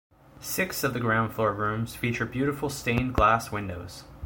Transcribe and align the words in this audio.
Six 0.39 0.83
of 0.83 0.93
the 0.95 0.99
ground 0.99 1.31
floor 1.31 1.53
rooms 1.53 1.95
feature 1.95 2.25
beautiful 2.25 2.69
stained 2.71 3.13
glass 3.13 3.51
windows. 3.51 4.03